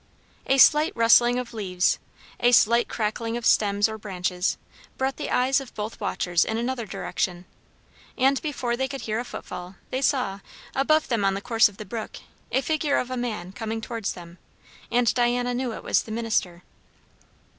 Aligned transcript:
A 0.47 0.57
slight 0.57 0.91
rustling 0.95 1.37
of 1.37 1.53
leaves, 1.53 1.99
a 2.39 2.53
slight 2.53 2.87
crackling 2.87 3.37
of 3.37 3.45
stems 3.45 3.87
or 3.87 3.99
branches, 3.99 4.57
brought 4.97 5.17
the 5.17 5.29
eyes 5.29 5.59
of 5.61 5.75
both 5.75 5.99
watchers 5.99 6.43
in 6.43 6.57
another 6.57 6.87
direction; 6.87 7.45
and 8.17 8.41
before 8.41 8.75
they 8.75 8.87
could 8.87 9.01
hear 9.01 9.19
a 9.19 9.23
footfall, 9.23 9.75
they 9.91 10.01
saw, 10.01 10.39
above 10.73 11.07
them 11.09 11.23
on 11.23 11.35
the 11.35 11.39
course 11.39 11.69
of 11.69 11.77
the 11.77 11.85
brook, 11.85 12.17
a 12.51 12.61
figure 12.63 12.97
of 12.97 13.11
a 13.11 13.15
man 13.15 13.51
coming 13.51 13.79
towards 13.79 14.13
them, 14.13 14.39
and 14.91 15.13
Diana 15.13 15.53
knew 15.53 15.71
it 15.71 15.83
was 15.83 16.01
the 16.01 16.11
minister. 16.11 16.63